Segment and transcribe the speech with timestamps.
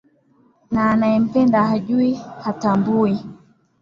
[0.71, 2.13] Na anayempenda hajui,
[2.43, 3.19] hatambui.